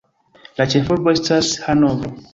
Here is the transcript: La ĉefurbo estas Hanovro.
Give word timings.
La 0.61 0.65
ĉefurbo 0.71 1.13
estas 1.19 1.55
Hanovro. 1.67 2.15